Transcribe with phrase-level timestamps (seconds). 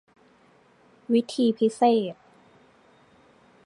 [1.13, 1.81] วิธีพิเศ
[2.13, 2.15] ษ